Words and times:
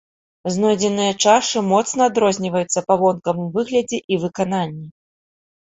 Знойдзеныя 0.53 1.11
чашы 1.25 1.61
моцна 1.71 2.01
адрозніваюцца 2.11 2.85
па 2.89 2.93
вонкавым 3.05 3.47
выглядзе 3.59 3.97
і 4.15 4.21
выкананні. 4.25 4.83